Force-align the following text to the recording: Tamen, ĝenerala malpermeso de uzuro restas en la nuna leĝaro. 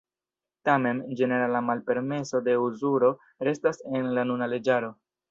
Tamen, 0.67 1.01
ĝenerala 1.17 1.59
malpermeso 1.65 2.41
de 2.47 2.55
uzuro 2.67 3.09
restas 3.49 3.83
en 3.99 4.09
la 4.19 4.23
nuna 4.31 4.49
leĝaro. 4.55 4.91